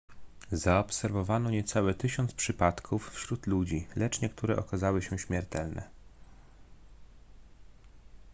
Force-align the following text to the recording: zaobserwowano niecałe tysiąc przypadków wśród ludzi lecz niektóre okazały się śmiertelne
zaobserwowano 0.51 1.49
niecałe 1.49 1.93
tysiąc 1.93 2.33
przypadków 2.33 3.09
wśród 3.11 3.47
ludzi 3.47 3.87
lecz 3.95 4.21
niektóre 4.21 4.55
okazały 4.55 5.01
się 5.01 5.17
śmiertelne 5.19 5.89